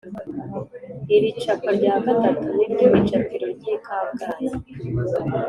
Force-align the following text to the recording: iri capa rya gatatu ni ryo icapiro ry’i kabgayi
iri 1.15 1.29
capa 1.41 1.69
rya 1.77 1.95
gatatu 2.05 2.45
ni 2.57 2.65
ryo 2.71 2.87
icapiro 2.99 3.45
ry’i 3.55 3.75
kabgayi 3.85 4.47